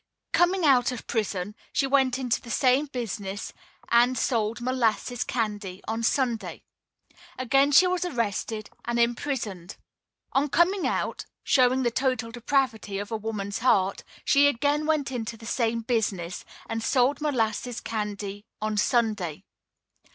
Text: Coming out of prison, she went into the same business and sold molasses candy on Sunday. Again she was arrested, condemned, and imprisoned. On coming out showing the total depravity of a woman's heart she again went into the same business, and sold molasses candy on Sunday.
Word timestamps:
Coming 0.33 0.65
out 0.65 0.91
of 0.91 1.05
prison, 1.05 1.53
she 1.71 1.85
went 1.85 2.17
into 2.17 2.41
the 2.41 2.49
same 2.49 2.87
business 2.87 3.53
and 3.89 4.17
sold 4.17 4.59
molasses 4.59 5.23
candy 5.23 5.79
on 5.87 6.01
Sunday. 6.01 6.63
Again 7.37 7.71
she 7.71 7.85
was 7.85 8.03
arrested, 8.03 8.71
condemned, 8.83 8.99
and 8.99 8.99
imprisoned. 8.99 9.77
On 10.33 10.49
coming 10.49 10.87
out 10.87 11.25
showing 11.43 11.83
the 11.83 11.91
total 11.91 12.31
depravity 12.31 12.97
of 12.97 13.11
a 13.11 13.15
woman's 13.15 13.59
heart 13.59 14.03
she 14.25 14.47
again 14.47 14.87
went 14.87 15.11
into 15.11 15.37
the 15.37 15.45
same 15.45 15.81
business, 15.81 16.45
and 16.67 16.81
sold 16.83 17.21
molasses 17.21 17.79
candy 17.79 18.43
on 18.59 18.77
Sunday. 18.77 19.43